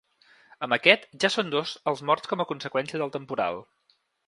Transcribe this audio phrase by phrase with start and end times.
[0.67, 3.63] Amb aquest, ja són dos els morts com a conseqüència del temporal.